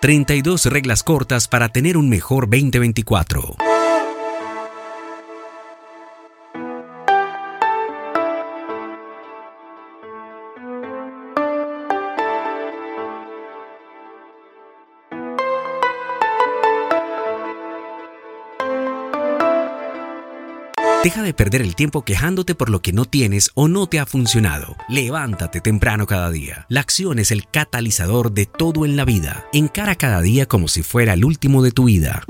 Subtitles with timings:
[0.00, 3.77] 32 reglas cortas para tener un mejor 2024.
[21.04, 24.06] Deja de perder el tiempo quejándote por lo que no tienes o no te ha
[24.06, 24.76] funcionado.
[24.88, 26.66] Levántate temprano cada día.
[26.68, 29.44] La acción es el catalizador de todo en la vida.
[29.52, 32.24] Encara cada día como si fuera el último de tu vida.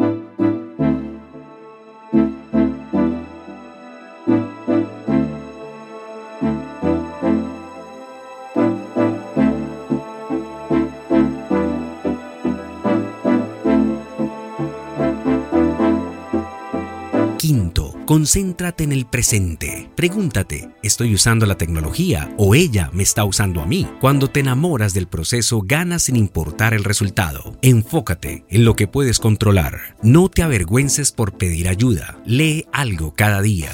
[18.08, 19.90] Concéntrate en el presente.
[19.94, 23.86] Pregúntate, ¿estoy usando la tecnología o ella me está usando a mí?
[24.00, 27.58] Cuando te enamoras del proceso, ganas sin importar el resultado.
[27.60, 29.94] Enfócate en lo que puedes controlar.
[30.02, 32.18] No te avergüences por pedir ayuda.
[32.24, 33.72] Lee algo cada día.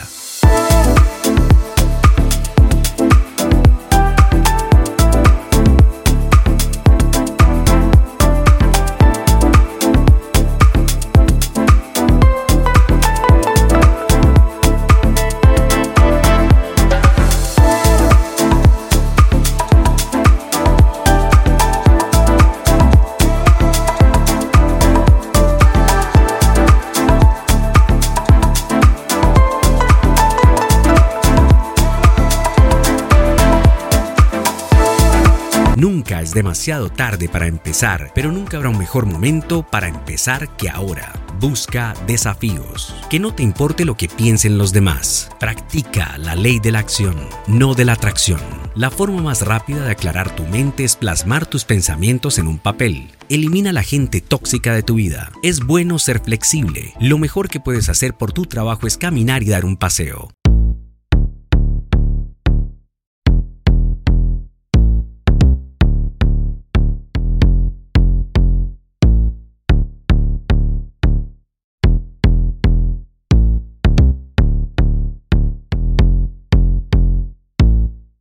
[36.20, 41.12] Es demasiado tarde para empezar, pero nunca habrá un mejor momento para empezar que ahora.
[41.40, 42.94] Busca desafíos.
[43.10, 45.30] Que no te importe lo que piensen los demás.
[45.38, 47.16] Practica la ley de la acción,
[47.46, 48.40] no de la atracción.
[48.74, 53.10] La forma más rápida de aclarar tu mente es plasmar tus pensamientos en un papel.
[53.28, 55.30] Elimina la gente tóxica de tu vida.
[55.42, 56.94] Es bueno ser flexible.
[57.00, 60.30] Lo mejor que puedes hacer por tu trabajo es caminar y dar un paseo.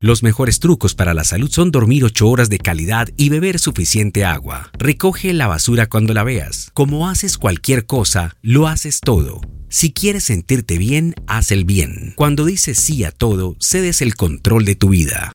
[0.04, 4.26] Los mejores trucos para la salud son dormir 8 horas de calidad y beber suficiente
[4.26, 4.70] agua.
[4.78, 6.72] Recoge la basura cuando la veas.
[6.74, 9.40] Como haces cualquier cosa, lo haces todo.
[9.70, 12.16] Si quieres sentirte bien, haz el bien.
[12.18, 15.32] Cuando dices sí a todo, cedes el control de tu vida.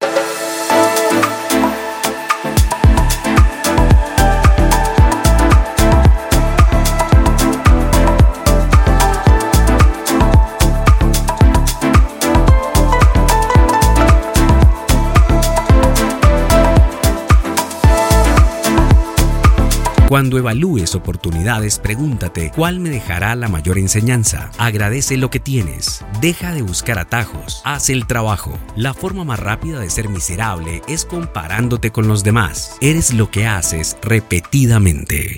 [20.08, 24.50] Cuando evalúes oportunidades, pregúntate cuál me dejará la mayor enseñanza.
[24.56, 26.02] Agradece lo que tienes.
[26.22, 27.60] Deja de buscar atajos.
[27.66, 28.58] Haz el trabajo.
[28.74, 32.78] La forma más rápida de ser miserable es comparándote con los demás.
[32.80, 35.36] Eres lo que haces repetidamente.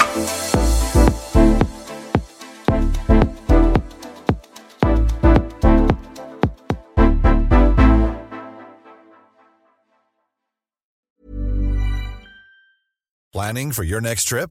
[13.32, 14.50] Planning for your next trip?